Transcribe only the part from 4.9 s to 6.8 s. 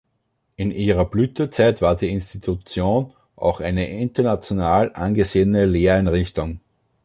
angesehene Lehreinrichtung.